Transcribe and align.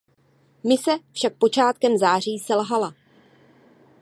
Mise 0.63 0.97
však 1.11 1.37
počátkem 1.37 1.97
září 1.97 2.39
selhala. 2.39 2.95